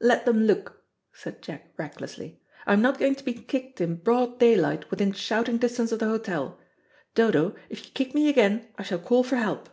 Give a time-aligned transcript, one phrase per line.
[0.00, 0.82] "Let them look,"
[1.12, 2.40] said Jack recklessly.
[2.66, 6.58] "I'm not going to be kicked in broad daylight within shouting distance of the hotel.
[7.14, 9.68] Dodo, if you kick me again I shall call for help."